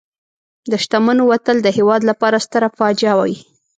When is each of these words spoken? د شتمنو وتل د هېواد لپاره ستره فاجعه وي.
د 0.71 0.73
شتمنو 0.83 1.23
وتل 1.31 1.57
د 1.63 1.67
هېواد 1.77 2.01
لپاره 2.09 2.43
ستره 2.45 2.67
فاجعه 2.77 3.15
وي. 3.19 3.35